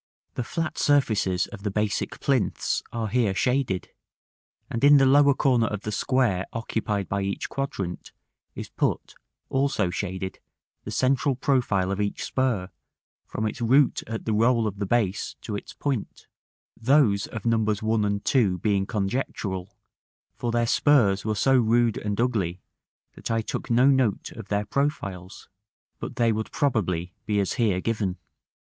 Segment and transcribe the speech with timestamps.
[0.33, 3.89] The flat surfaces of the basic plinths are here shaded;
[4.67, 8.11] and in the lower corner of the square occupied by each quadrant
[8.55, 9.13] is put,
[9.49, 10.39] also shaded,
[10.85, 12.69] the central profile of each spur,
[13.27, 16.25] from its root at the roll of the base to its point;
[16.75, 17.83] those of Nos.
[17.83, 19.77] 1 and 2 being conjectural,
[20.35, 22.59] for their spurs were so rude and ugly,
[23.13, 25.47] that I took no note of their profiles;
[25.99, 28.17] but they would probably be as here given.